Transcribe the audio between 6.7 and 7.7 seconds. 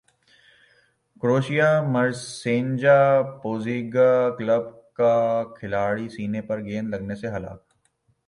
لگنے سے ہلاک